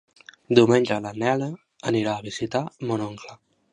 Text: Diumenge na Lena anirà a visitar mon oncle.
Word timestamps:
Diumenge 0.59 0.95
na 1.03 1.11
Lena 1.23 1.49
anirà 1.91 2.15
a 2.17 2.25
visitar 2.31 2.63
mon 2.93 3.05
oncle. 3.11 3.37